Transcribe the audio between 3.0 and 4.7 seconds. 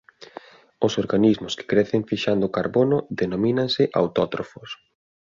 denomínanse autótrofos.